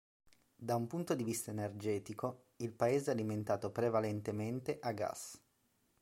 [0.55, 5.39] Da un punto di vista energetico, il paese è alimentato prevalentemente a gas.